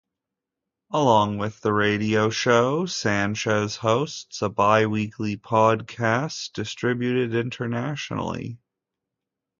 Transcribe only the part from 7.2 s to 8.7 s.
internationally.